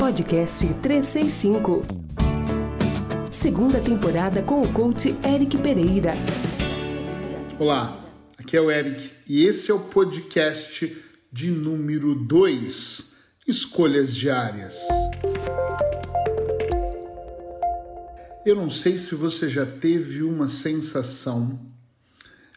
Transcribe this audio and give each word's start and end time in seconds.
Podcast 0.00 0.66
365. 0.80 1.82
Segunda 3.30 3.82
temporada 3.82 4.42
com 4.42 4.62
o 4.62 4.72
coach 4.72 5.14
Eric 5.22 5.58
Pereira. 5.58 6.14
Olá, 7.58 8.02
aqui 8.38 8.56
é 8.56 8.60
o 8.62 8.70
Eric 8.70 9.10
e 9.28 9.44
esse 9.44 9.70
é 9.70 9.74
o 9.74 9.78
podcast 9.78 10.96
de 11.30 11.50
número 11.50 12.14
2, 12.14 13.12
Escolhas 13.46 14.16
Diárias. 14.16 14.78
Eu 18.46 18.56
não 18.56 18.70
sei 18.70 18.98
se 18.98 19.14
você 19.14 19.50
já 19.50 19.66
teve 19.66 20.22
uma 20.22 20.48
sensação 20.48 21.60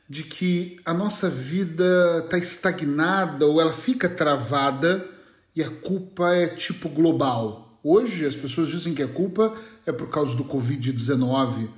de 0.09 0.23
que 0.23 0.79
a 0.85 0.93
nossa 0.93 1.29
vida 1.29 2.21
está 2.23 2.37
estagnada 2.37 3.45
ou 3.45 3.59
ela 3.59 3.73
fica 3.73 4.07
travada 4.07 5.11
e 5.55 5.61
a 5.61 5.69
culpa 5.69 6.33
é 6.33 6.47
tipo 6.47 6.89
global. 6.89 7.79
Hoje 7.83 8.25
as 8.25 8.35
pessoas 8.35 8.69
dizem 8.69 8.93
que 8.93 9.03
a 9.03 9.07
culpa 9.07 9.53
é 9.85 9.91
por 9.91 10.09
causa 10.09 10.35
do 10.35 10.45
Covid-19. 10.45 11.69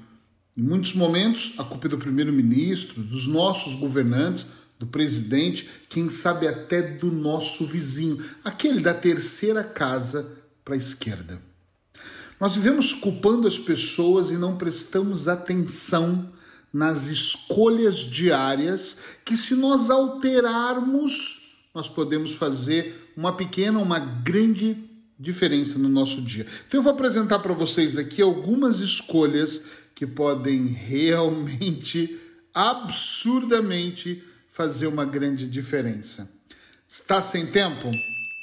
Em 0.56 0.62
muitos 0.62 0.94
momentos, 0.94 1.54
a 1.58 1.64
culpa 1.64 1.88
é 1.88 1.90
do 1.90 1.98
primeiro-ministro, 1.98 3.04
dos 3.04 3.28
nossos 3.28 3.76
governantes, 3.76 4.48
do 4.80 4.86
presidente, 4.86 5.70
quem 5.90 6.10
sabe 6.10 6.48
até 6.48 6.82
do 6.82 7.12
nosso 7.12 7.66
vizinho, 7.66 8.24
aquele 8.44 8.82
da 8.82 8.94
terceira 8.94 9.64
casa 9.64 10.38
para 10.64 10.76
a 10.76 10.78
esquerda. 10.78 11.42
Nós 12.40 12.56
vivemos 12.56 12.94
culpando 12.94 13.48
as 13.48 13.58
pessoas 13.58 14.32
e 14.32 14.36
não 14.36 14.58
prestamos 14.58 15.28
atenção 15.28 16.30
nas 16.74 17.08
escolhas 17.08 18.00
diárias 18.00 18.98
que, 19.24 19.38
se 19.38 19.56
nós 19.56 19.90
alterarmos, 19.90 21.45
nós 21.76 21.90
podemos 21.90 22.34
fazer 22.34 23.12
uma 23.18 23.34
pequena, 23.34 23.80
uma 23.80 24.00
grande 24.00 24.78
diferença 25.20 25.78
no 25.78 25.90
nosso 25.90 26.22
dia. 26.22 26.48
Então, 26.68 26.80
eu 26.80 26.84
vou 26.84 26.94
apresentar 26.94 27.40
para 27.40 27.54
vocês 27.54 27.98
aqui 27.98 28.22
algumas 28.22 28.80
escolhas 28.80 29.62
que 29.94 30.08
podem 30.08 30.68
realmente, 30.68 32.18
absurdamente, 32.54 34.24
fazer 34.50 34.88
uma 34.88 35.04
grande 35.04 35.46
diferença. 35.46 36.32
Está 36.88 37.22
sem 37.22 37.46
tempo? 37.46 37.92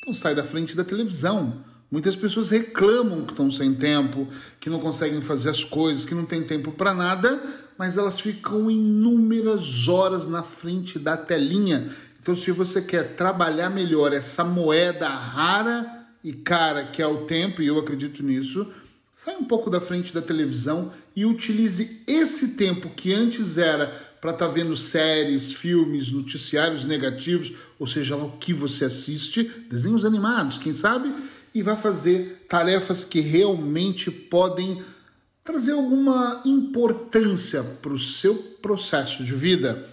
Então, 0.00 0.12
sai 0.12 0.34
da 0.34 0.44
frente 0.44 0.76
da 0.76 0.84
televisão. 0.84 1.64
Muitas 1.90 2.16
pessoas 2.16 2.50
reclamam 2.50 3.24
que 3.24 3.32
estão 3.32 3.50
sem 3.50 3.74
tempo, 3.74 4.26
que 4.60 4.70
não 4.70 4.78
conseguem 4.78 5.20
fazer 5.20 5.50
as 5.50 5.64
coisas, 5.64 6.04
que 6.04 6.14
não 6.14 6.24
tem 6.24 6.42
tempo 6.42 6.72
para 6.72 6.94
nada, 6.94 7.42
mas 7.78 7.96
elas 7.96 8.20
ficam 8.20 8.70
inúmeras 8.70 9.88
horas 9.88 10.26
na 10.26 10.42
frente 10.42 10.98
da 10.98 11.16
telinha. 11.16 11.90
Então, 12.22 12.36
se 12.36 12.52
você 12.52 12.80
quer 12.80 13.16
trabalhar 13.16 13.68
melhor 13.68 14.12
essa 14.12 14.44
moeda 14.44 15.08
rara 15.08 16.06
e 16.22 16.32
cara 16.32 16.84
que 16.84 17.02
é 17.02 17.06
o 17.06 17.24
tempo, 17.24 17.60
e 17.60 17.66
eu 17.66 17.80
acredito 17.80 18.22
nisso, 18.22 18.72
sai 19.10 19.34
um 19.34 19.42
pouco 19.42 19.68
da 19.68 19.80
frente 19.80 20.14
da 20.14 20.22
televisão 20.22 20.92
e 21.16 21.26
utilize 21.26 22.00
esse 22.06 22.50
tempo 22.50 22.90
que 22.90 23.12
antes 23.12 23.58
era 23.58 23.88
para 24.20 24.30
estar 24.30 24.46
tá 24.46 24.52
vendo 24.52 24.76
séries, 24.76 25.52
filmes, 25.52 26.12
noticiários 26.12 26.84
negativos, 26.84 27.54
ou 27.76 27.88
seja 27.88 28.14
lá 28.14 28.22
o 28.22 28.38
que 28.38 28.54
você 28.54 28.84
assiste, 28.84 29.42
desenhos 29.68 30.04
animados, 30.04 30.58
quem 30.58 30.72
sabe, 30.72 31.12
e 31.52 31.60
vai 31.60 31.74
fazer 31.74 32.46
tarefas 32.48 33.04
que 33.04 33.18
realmente 33.18 34.12
podem 34.12 34.80
trazer 35.42 35.72
alguma 35.72 36.40
importância 36.44 37.64
para 37.64 37.92
o 37.92 37.98
seu 37.98 38.36
processo 38.62 39.24
de 39.24 39.34
vida. 39.34 39.90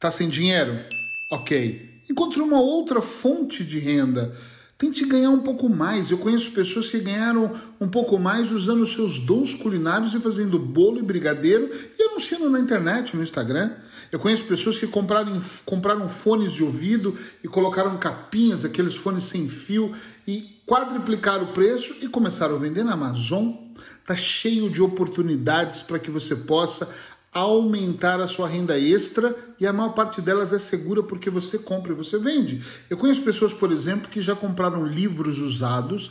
Tá 0.00 0.10
sem 0.10 0.30
dinheiro? 0.30 1.01
Ok. 1.32 2.02
Encontre 2.10 2.42
uma 2.42 2.60
outra 2.60 3.00
fonte 3.00 3.64
de 3.64 3.78
renda. 3.78 4.36
Tente 4.76 5.06
ganhar 5.06 5.30
um 5.30 5.40
pouco 5.40 5.66
mais. 5.66 6.10
Eu 6.10 6.18
conheço 6.18 6.50
pessoas 6.50 6.90
que 6.90 6.98
ganharam 6.98 7.50
um 7.80 7.88
pouco 7.88 8.18
mais 8.18 8.52
usando 8.52 8.84
seus 8.84 9.18
dons 9.18 9.54
culinários 9.54 10.12
e 10.12 10.20
fazendo 10.20 10.58
bolo 10.58 10.98
e 10.98 11.02
brigadeiro 11.02 11.70
e 11.98 12.02
anunciando 12.02 12.50
na 12.50 12.60
internet, 12.60 13.16
no 13.16 13.22
Instagram. 13.22 13.72
Eu 14.10 14.18
conheço 14.18 14.44
pessoas 14.44 14.78
que 14.78 14.86
compraram, 14.86 15.40
compraram 15.64 16.06
fones 16.06 16.52
de 16.52 16.62
ouvido 16.62 17.16
e 17.42 17.48
colocaram 17.48 17.96
capinhas, 17.96 18.62
aqueles 18.62 18.94
fones 18.94 19.24
sem 19.24 19.48
fio, 19.48 19.90
e 20.28 20.60
quadriplicaram 20.66 21.44
o 21.44 21.52
preço 21.54 21.94
e 22.02 22.08
começaram 22.08 22.56
a 22.56 22.58
vender 22.58 22.84
na 22.84 22.92
Amazon. 22.92 23.54
Está 24.00 24.14
cheio 24.14 24.68
de 24.68 24.82
oportunidades 24.82 25.80
para 25.80 25.98
que 25.98 26.10
você 26.10 26.36
possa 26.36 26.86
aumentar 27.32 28.20
a 28.20 28.28
sua 28.28 28.46
renda 28.46 28.78
extra 28.78 29.34
e 29.58 29.66
a 29.66 29.72
maior 29.72 29.94
parte 29.94 30.20
delas 30.20 30.52
é 30.52 30.58
segura 30.58 31.02
porque 31.02 31.30
você 31.30 31.58
compra 31.58 31.92
e 31.92 31.96
você 31.96 32.18
vende. 32.18 32.62
Eu 32.90 32.98
conheço 32.98 33.22
pessoas, 33.22 33.54
por 33.54 33.72
exemplo, 33.72 34.10
que 34.10 34.20
já 34.20 34.36
compraram 34.36 34.84
livros 34.84 35.38
usados, 35.38 36.10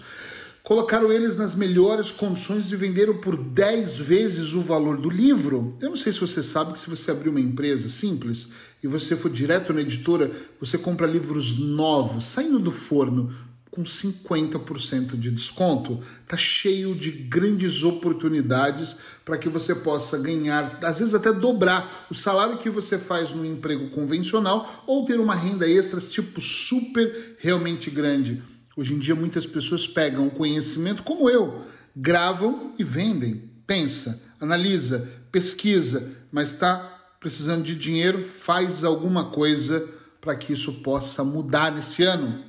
colocaram 0.64 1.12
eles 1.12 1.38
nas 1.38 1.54
melhores 1.54 2.10
condições 2.10 2.72
e 2.72 2.76
venderam 2.76 3.18
por 3.18 3.38
10 3.38 3.98
vezes 3.98 4.54
o 4.54 4.62
valor 4.62 4.98
do 4.98 5.12
livro. 5.12 5.78
Eu 5.80 5.90
não 5.90 5.96
sei 5.96 6.12
se 6.12 6.20
você 6.20 6.42
sabe 6.42 6.74
que 6.74 6.80
se 6.80 6.90
você 6.90 7.12
abrir 7.12 7.30
uma 7.30 7.40
empresa 7.40 7.88
simples 7.88 8.48
e 8.82 8.88
você 8.88 9.16
for 9.16 9.30
direto 9.30 9.74
na 9.74 9.82
editora, 9.82 10.32
você 10.60 10.76
compra 10.76 11.06
livros 11.06 11.60
novos, 11.60 12.26
saindo 12.26 12.58
do 12.58 12.72
forno, 12.72 13.32
com 13.72 13.84
50% 13.84 15.18
de 15.18 15.32
desconto. 15.32 16.02
Tá 16.28 16.36
cheio 16.36 16.94
de 16.94 17.10
grandes 17.10 17.84
oportunidades 17.84 18.98
para 19.24 19.38
que 19.38 19.48
você 19.48 19.74
possa 19.74 20.20
ganhar, 20.20 20.78
às 20.84 21.00
vezes 21.00 21.16
até 21.16 21.32
dobrar 21.32 22.06
o 22.12 22.14
salário 22.14 22.58
que 22.58 22.70
você 22.70 22.98
faz 22.98 23.32
no 23.32 23.46
emprego 23.46 23.90
convencional 23.92 24.84
ou 24.86 25.06
ter 25.06 25.20
uma 25.20 25.34
renda 25.34 25.68
extra 25.68 26.02
tipo 26.02 26.42
super 26.42 27.38
realmente 27.40 27.90
grande. 27.90 28.44
Hoje 28.76 28.94
em 28.94 29.00
dia 29.00 29.16
muitas 29.16 29.46
pessoas 29.46 29.88
pegam 29.88 30.30
conhecimento 30.30 31.02
como 31.04 31.30
eu, 31.30 31.64
gravam 31.96 32.74
e 32.78 32.84
vendem. 32.84 33.50
Pensa, 33.66 34.22
analisa, 34.40 35.10
pesquisa, 35.32 36.12
mas 36.30 36.52
está 36.52 37.00
precisando 37.22 37.64
de 37.64 37.76
dinheiro, 37.76 38.26
faz 38.26 38.84
alguma 38.84 39.26
coisa 39.26 39.88
para 40.20 40.36
que 40.36 40.54
isso 40.54 40.74
possa 40.82 41.24
mudar 41.24 41.78
esse 41.78 42.04
ano. 42.04 42.44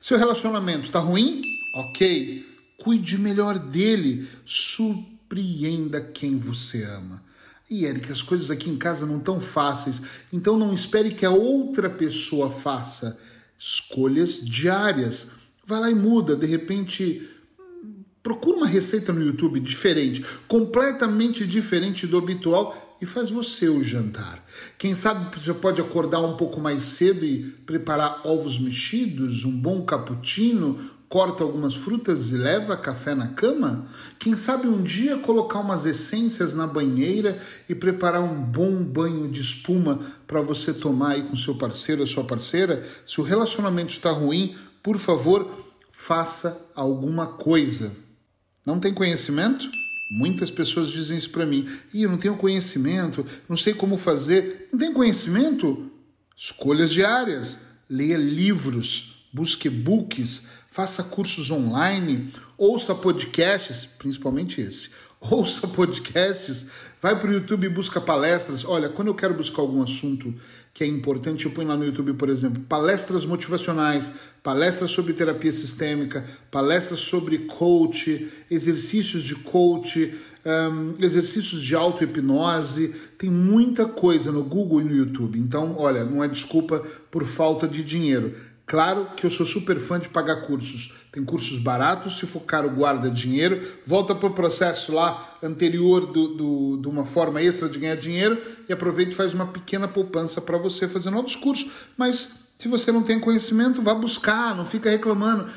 Seu 0.00 0.16
relacionamento 0.16 0.86
está 0.86 0.98
ruim? 0.98 1.42
Ok. 1.74 2.46
Cuide 2.78 3.18
melhor 3.18 3.58
dele. 3.58 4.26
Surpreenda 4.46 6.00
quem 6.00 6.38
você 6.38 6.82
ama. 6.84 7.22
E 7.68 7.84
Eric, 7.84 8.10
as 8.10 8.22
coisas 8.22 8.50
aqui 8.50 8.70
em 8.70 8.76
casa 8.76 9.06
não 9.06 9.18
estão 9.18 9.38
fáceis, 9.38 10.02
então 10.32 10.58
não 10.58 10.74
espere 10.74 11.14
que 11.14 11.24
a 11.24 11.30
outra 11.30 11.88
pessoa 11.88 12.50
faça 12.50 13.16
escolhas 13.56 14.44
diárias. 14.44 15.28
Vai 15.64 15.78
lá 15.78 15.90
e 15.90 15.94
muda, 15.94 16.34
de 16.34 16.46
repente 16.46 17.28
procura 18.22 18.56
uma 18.56 18.66
receita 18.66 19.12
no 19.12 19.22
YouTube 19.22 19.60
diferente, 19.60 20.24
completamente 20.48 21.46
diferente 21.46 22.08
do 22.08 22.18
habitual 22.18 22.89
e 23.00 23.06
faz 23.06 23.30
você 23.30 23.68
o 23.68 23.82
jantar. 23.82 24.44
Quem 24.78 24.94
sabe 24.94 25.34
você 25.36 25.54
pode 25.54 25.80
acordar 25.80 26.20
um 26.20 26.36
pouco 26.36 26.60
mais 26.60 26.84
cedo 26.84 27.24
e 27.24 27.44
preparar 27.66 28.20
ovos 28.24 28.58
mexidos, 28.58 29.44
um 29.44 29.56
bom 29.56 29.84
cappuccino, 29.84 30.78
corta 31.08 31.42
algumas 31.42 31.74
frutas 31.74 32.30
e 32.30 32.36
leva 32.36 32.76
café 32.76 33.14
na 33.14 33.28
cama? 33.28 33.86
Quem 34.18 34.36
sabe 34.36 34.68
um 34.68 34.82
dia 34.82 35.18
colocar 35.18 35.60
umas 35.60 35.86
essências 35.86 36.54
na 36.54 36.66
banheira 36.66 37.40
e 37.68 37.74
preparar 37.74 38.22
um 38.22 38.42
bom 38.42 38.84
banho 38.84 39.28
de 39.28 39.40
espuma 39.40 40.00
para 40.26 40.42
você 40.42 40.74
tomar 40.74 41.12
aí 41.12 41.22
com 41.22 41.34
seu 41.34 41.56
parceiro 41.56 42.02
ou 42.02 42.06
sua 42.06 42.24
parceira? 42.24 42.86
Se 43.06 43.20
o 43.20 43.24
relacionamento 43.24 43.92
está 43.92 44.10
ruim, 44.10 44.54
por 44.82 44.98
favor, 44.98 45.50
faça 45.90 46.70
alguma 46.74 47.26
coisa. 47.26 47.92
Não 48.64 48.78
tem 48.78 48.92
conhecimento? 48.92 49.79
Muitas 50.10 50.50
pessoas 50.50 50.90
dizem 50.90 51.16
isso 51.16 51.30
para 51.30 51.46
mim. 51.46 51.68
E 51.94 52.02
eu 52.02 52.10
não 52.10 52.18
tenho 52.18 52.36
conhecimento, 52.36 53.24
não 53.48 53.56
sei 53.56 53.72
como 53.72 53.96
fazer. 53.96 54.68
Não 54.72 54.78
tem 54.78 54.92
conhecimento? 54.92 55.88
Escolhas 56.36 56.90
diárias. 56.90 57.60
Leia 57.88 58.16
livros, 58.16 59.26
busque 59.32 59.68
books, 59.68 60.48
faça 60.68 61.04
cursos 61.04 61.50
online, 61.50 62.32
ouça 62.56 62.94
podcasts, 62.94 63.84
principalmente 63.84 64.60
esse. 64.60 64.90
Ouça 65.20 65.68
podcasts, 65.68 66.64
vai 66.98 67.18
para 67.18 67.28
o 67.28 67.32
YouTube 67.34 67.66
e 67.66 67.68
busca 67.68 68.00
palestras. 68.00 68.64
Olha, 68.64 68.88
quando 68.88 69.08
eu 69.08 69.14
quero 69.14 69.34
buscar 69.34 69.60
algum 69.60 69.82
assunto 69.82 70.34
que 70.72 70.82
é 70.82 70.86
importante, 70.86 71.44
eu 71.44 71.52
ponho 71.52 71.68
lá 71.68 71.76
no 71.76 71.84
YouTube, 71.84 72.14
por 72.14 72.30
exemplo, 72.30 72.62
palestras 72.62 73.26
motivacionais, 73.26 74.10
palestras 74.42 74.90
sobre 74.90 75.12
terapia 75.12 75.52
sistêmica, 75.52 76.24
palestras 76.50 77.00
sobre 77.00 77.40
coach, 77.40 78.32
exercícios 78.50 79.24
de 79.24 79.34
coach, 79.34 80.14
um, 80.42 80.94
exercícios 81.04 81.62
de 81.62 81.74
auto-hipnose. 81.74 82.94
Tem 83.18 83.28
muita 83.28 83.84
coisa 83.84 84.32
no 84.32 84.42
Google 84.42 84.80
e 84.80 84.84
no 84.84 84.94
YouTube. 84.94 85.38
Então, 85.38 85.76
olha, 85.76 86.02
não 86.02 86.24
é 86.24 86.28
desculpa 86.28 86.82
por 87.10 87.26
falta 87.26 87.68
de 87.68 87.84
dinheiro 87.84 88.34
Claro 88.70 89.08
que 89.16 89.26
eu 89.26 89.30
sou 89.30 89.44
super 89.44 89.80
fã 89.80 89.98
de 89.98 90.08
pagar 90.08 90.42
cursos. 90.42 90.92
Tem 91.10 91.24
cursos 91.24 91.58
baratos, 91.58 92.18
se 92.18 92.24
for 92.24 92.38
caro, 92.42 92.70
guarda 92.70 93.10
dinheiro. 93.10 93.60
Volta 93.84 94.14
para 94.14 94.28
o 94.28 94.32
processo 94.32 94.94
lá 94.94 95.36
anterior 95.42 96.06
do, 96.06 96.28
do, 96.28 96.76
de 96.76 96.86
uma 96.86 97.04
forma 97.04 97.42
extra 97.42 97.68
de 97.68 97.80
ganhar 97.80 97.96
dinheiro 97.96 98.40
e 98.68 98.72
aproveita 98.72 99.10
e 99.10 99.14
faz 99.16 99.34
uma 99.34 99.48
pequena 99.48 99.88
poupança 99.88 100.40
para 100.40 100.56
você 100.56 100.86
fazer 100.86 101.10
novos 101.10 101.34
cursos. 101.34 101.68
Mas 101.98 102.44
se 102.60 102.68
você 102.68 102.92
não 102.92 103.02
tem 103.02 103.18
conhecimento, 103.18 103.82
vá 103.82 103.92
buscar, 103.92 104.54
não 104.54 104.64
fica 104.64 104.88
reclamando. 104.88 105.50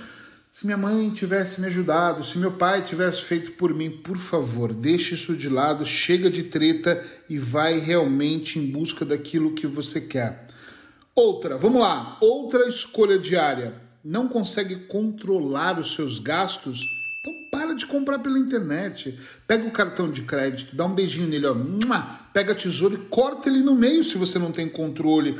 Se 0.49 0.65
minha 0.65 0.77
mãe 0.77 1.07
tivesse 1.11 1.61
me 1.61 1.67
ajudado, 1.67 2.23
se 2.23 2.39
meu 2.39 2.53
pai 2.53 2.81
tivesse 2.81 3.21
feito 3.25 3.51
por 3.51 3.75
mim, 3.75 3.91
por 3.91 4.17
favor, 4.17 4.73
deixe 4.73 5.13
isso 5.13 5.35
de 5.35 5.49
lado, 5.49 5.85
chega 5.85 6.31
de 6.31 6.41
treta 6.41 7.05
e 7.29 7.37
vai 7.37 7.77
realmente 7.77 8.57
em 8.57 8.71
busca 8.71 9.05
daquilo 9.05 9.53
que 9.53 9.67
você 9.67 10.01
quer. 10.01 10.47
Outra, 11.15 11.57
vamos 11.57 11.81
lá, 11.81 12.17
outra 12.21 12.67
escolha 12.67 13.17
diária. 13.17 13.81
Não 14.03 14.27
consegue 14.27 14.75
controlar 14.87 15.79
os 15.79 15.93
seus 15.93 16.19
gastos? 16.19 16.81
Então 17.21 17.33
para 17.51 17.73
de 17.73 17.85
comprar 17.85 18.19
pela 18.19 18.39
internet. 18.39 19.17
Pega 19.47 19.67
o 19.67 19.71
cartão 19.71 20.11
de 20.11 20.23
crédito, 20.23 20.75
dá 20.75 20.85
um 20.85 20.93
beijinho 20.93 21.27
nele, 21.27 21.45
ó, 21.45 21.55
pega 22.33 22.53
a 22.53 22.55
tesoura 22.55 22.95
e 22.95 22.97
corta 22.97 23.49
ele 23.49 23.61
no 23.61 23.75
meio 23.75 24.03
se 24.03 24.17
você 24.17 24.37
não 24.37 24.51
tem 24.51 24.67
controle 24.67 25.39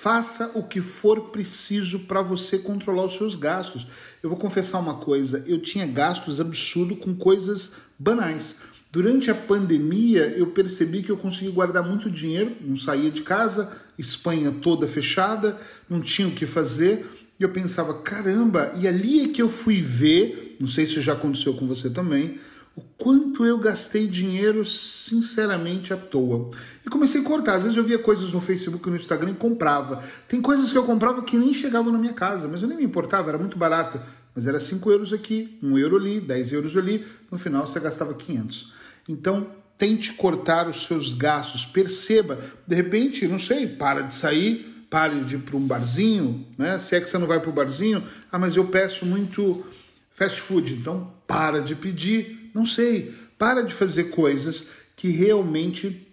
Faça 0.00 0.52
o 0.54 0.62
que 0.62 0.80
for 0.80 1.30
preciso 1.30 1.98
para 2.06 2.22
você 2.22 2.56
controlar 2.56 3.06
os 3.06 3.16
seus 3.16 3.34
gastos. 3.34 3.84
Eu 4.22 4.30
vou 4.30 4.38
confessar 4.38 4.78
uma 4.78 4.94
coisa: 4.94 5.42
eu 5.44 5.60
tinha 5.60 5.84
gastos 5.88 6.40
absurdos 6.40 7.00
com 7.00 7.16
coisas 7.16 7.72
banais. 7.98 8.54
Durante 8.90 9.30
a 9.30 9.34
pandemia, 9.34 10.32
eu 10.36 10.46
percebi 10.46 11.02
que 11.02 11.10
eu 11.10 11.16
consegui 11.16 11.50
guardar 11.50 11.82
muito 11.82 12.10
dinheiro, 12.10 12.52
não 12.62 12.76
saía 12.76 13.10
de 13.10 13.20
casa, 13.20 13.70
Espanha 13.98 14.50
toda 14.50 14.88
fechada, 14.88 15.58
não 15.90 16.00
tinha 16.00 16.26
o 16.26 16.32
que 16.32 16.46
fazer. 16.46 17.06
E 17.38 17.42
eu 17.42 17.50
pensava, 17.50 17.94
caramba, 17.94 18.72
e 18.76 18.88
ali 18.88 19.20
é 19.20 19.28
que 19.28 19.42
eu 19.42 19.48
fui 19.48 19.82
ver, 19.82 20.56
não 20.58 20.66
sei 20.66 20.86
se 20.86 21.00
já 21.02 21.12
aconteceu 21.12 21.52
com 21.52 21.66
você 21.66 21.90
também, 21.90 22.38
o 22.74 22.80
quanto 22.96 23.44
eu 23.44 23.58
gastei 23.58 24.06
dinheiro 24.06 24.64
sinceramente 24.64 25.92
à 25.92 25.96
toa. 25.96 26.50
E 26.86 26.88
comecei 26.88 27.20
a 27.20 27.24
cortar. 27.24 27.54
Às 27.56 27.64
vezes 27.64 27.76
eu 27.76 27.84
via 27.84 27.98
coisas 27.98 28.32
no 28.32 28.40
Facebook 28.40 28.86
e 28.86 28.90
no 28.90 28.96
Instagram 28.96 29.32
e 29.32 29.34
comprava. 29.34 30.02
Tem 30.26 30.40
coisas 30.40 30.70
que 30.70 30.78
eu 30.78 30.84
comprava 30.84 31.22
que 31.22 31.36
nem 31.36 31.52
chegavam 31.52 31.92
na 31.92 31.98
minha 31.98 32.12
casa, 32.12 32.48
mas 32.48 32.62
eu 32.62 32.68
nem 32.68 32.78
me 32.78 32.84
importava, 32.84 33.28
era 33.28 33.38
muito 33.38 33.58
barato. 33.58 34.00
Mas 34.34 34.46
era 34.46 34.58
5 34.58 34.90
euros 34.90 35.12
aqui, 35.12 35.58
1 35.62 35.68
um 35.68 35.76
euro 35.76 35.96
ali, 35.96 36.20
10 36.20 36.52
euros 36.52 36.76
ali. 36.76 37.04
No 37.30 37.36
final 37.36 37.66
você 37.66 37.78
gastava 37.80 38.14
500. 38.14 38.77
Então 39.08 39.46
tente 39.76 40.12
cortar 40.12 40.68
os 40.68 40.84
seus 40.84 41.14
gastos. 41.14 41.64
Perceba, 41.64 42.38
de 42.66 42.74
repente, 42.74 43.26
não 43.26 43.38
sei, 43.38 43.66
para 43.66 44.02
de 44.02 44.14
sair, 44.14 44.86
pare 44.90 45.24
de 45.24 45.36
ir 45.36 45.38
para 45.40 45.56
um 45.56 45.66
barzinho, 45.66 46.46
né? 46.56 46.78
Se 46.78 46.96
é 46.96 47.00
que 47.00 47.08
você 47.08 47.18
não 47.18 47.26
vai 47.26 47.40
para 47.40 47.50
o 47.50 47.52
barzinho, 47.52 48.02
ah, 48.30 48.38
mas 48.38 48.56
eu 48.56 48.66
peço 48.66 49.06
muito 49.06 49.64
fast 50.10 50.40
food, 50.40 50.74
então 50.74 51.12
para 51.26 51.60
de 51.60 51.76
pedir 51.76 52.38
não 52.54 52.66
sei. 52.66 53.14
Para 53.38 53.62
de 53.62 53.72
fazer 53.72 54.04
coisas 54.04 54.66
que 54.96 55.10
realmente 55.10 56.08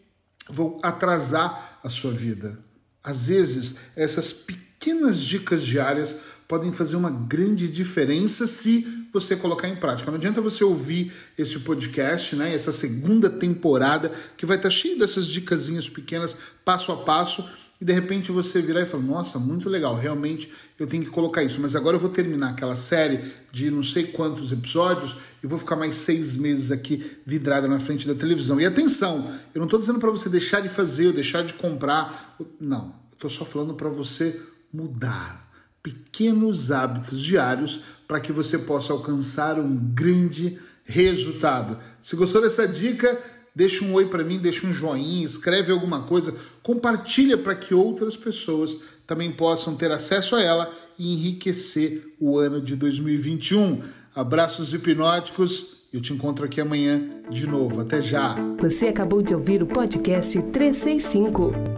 vão 0.48 0.80
atrasar 0.84 1.80
a 1.84 1.90
sua 1.90 2.12
vida. 2.12 2.60
Às 3.04 3.28
vezes, 3.28 3.76
essas 3.96 4.32
pequenas 4.32 5.20
dicas 5.20 5.64
diárias 5.64 6.18
podem 6.48 6.72
fazer 6.72 6.96
uma 6.96 7.10
grande 7.10 7.68
diferença 7.68 8.48
se 8.48 9.08
você 9.12 9.36
colocar 9.36 9.68
em 9.68 9.76
prática. 9.76 10.12
Não 10.12 10.18
adianta 10.18 10.42
você 10.42 10.64
ouvir 10.64 11.12
esse 11.38 11.60
podcast, 11.60 12.36
né, 12.36 12.54
essa 12.54 12.72
segunda 12.72 13.30
temporada, 13.30 14.12
que 14.38 14.46
vai 14.46 14.58
estar 14.58 14.70
cheio 14.70 15.00
dessas 15.00 15.28
dicasinhas 15.28 15.90
pequenas, 15.90 16.36
passo 16.64 16.92
a 16.92 16.98
passo, 16.98 17.48
e 17.80 17.84
de 17.84 17.92
repente 17.92 18.32
você 18.32 18.62
virar 18.62 18.82
e 18.82 18.86
falar: 18.86 19.04
Nossa, 19.04 19.38
muito 19.38 19.70
legal, 19.70 19.96
realmente 19.96 20.50
eu 20.80 20.88
tenho 20.88 21.04
que 21.04 21.10
colocar 21.10 21.44
isso. 21.44 21.60
Mas 21.60 21.76
agora 21.76 21.98
eu 21.98 22.00
vou 22.00 22.10
terminar 22.10 22.52
aquela 22.52 22.76
série 22.76 23.20
de 23.52 23.70
não 23.70 23.84
sei 23.84 24.06
quantos 24.06 24.52
episódios 24.52 25.18
e 25.44 25.48
vou 25.48 25.58
ficar 25.58 25.76
mais 25.76 25.98
seis 25.98 26.38
meses 26.38 26.72
aqui 26.72 27.20
vidrada 27.26 27.68
na 27.68 27.80
frente 27.80 28.08
da 28.08 28.16
televisão. 28.16 28.62
E 28.62 28.66
atenção, 28.66 29.30
eu 29.54 29.60
não 29.60 29.66
estou 29.66 29.80
dizendo 29.80 30.00
para 30.00 30.10
você 30.10 30.30
deixar 30.30 30.62
de 30.62 30.70
fazer 30.70 31.08
ou 31.08 31.14
deixar 31.14 31.44
de 31.44 31.54
comprar. 31.54 32.38
Não, 32.62 32.96
estou 33.12 33.30
só 33.30 33.44
falando 33.44 33.74
para 33.74 33.90
você 33.90 34.40
mudar 34.72 35.45
pequenos 35.86 36.72
hábitos 36.72 37.22
diários 37.22 37.82
para 38.08 38.20
que 38.20 38.32
você 38.32 38.58
possa 38.58 38.92
alcançar 38.92 39.60
um 39.60 39.76
grande 39.76 40.58
resultado. 40.84 41.78
Se 42.02 42.16
gostou 42.16 42.42
dessa 42.42 42.68
dica, 42.68 43.22
deixa 43.54 43.86
um 43.86 43.94
oi 43.94 44.08
para 44.08 44.24
mim, 44.24 44.40
deixa 44.40 44.66
um 44.66 44.74
joinha, 44.74 45.24
escreve 45.24 45.72
alguma 45.72 46.02
coisa, 46.02 46.34
compartilha 46.64 47.38
para 47.38 47.54
que 47.54 47.76
outras 47.76 48.18
pessoas 48.18 48.78
também 49.06 49.32
possam 49.32 49.76
ter 49.76 49.92
acesso 49.92 50.36
a 50.36 50.42
ela 50.42 50.72
e 50.98 51.14
enriquecer 51.14 52.16
o 52.20 52.40
ano 52.40 52.60
de 52.60 52.76
2021. 52.76 53.82
Abraços 54.16 54.74
hipnóticos. 54.74 55.86
Eu 55.94 56.02
te 56.02 56.14
encontro 56.14 56.46
aqui 56.46 56.60
amanhã 56.60 57.02
de 57.30 57.48
novo. 57.48 57.80
Até 57.80 58.02
já. 58.02 58.36
Você 58.60 58.88
acabou 58.88 59.22
de 59.22 59.36
ouvir 59.36 59.62
o 59.62 59.68
podcast 59.68 60.42
365 60.42 61.75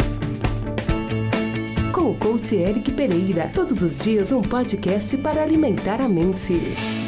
com 1.97 2.11
o 2.11 2.15
coach 2.15 2.55
Eric 2.55 2.91
Pereira. 2.91 3.49
Todos 3.51 3.81
os 3.81 4.03
dias 4.03 4.31
um 4.31 4.43
podcast 4.43 5.17
para 5.17 5.41
alimentar 5.41 5.99
a 5.99 6.07
mente. 6.07 7.06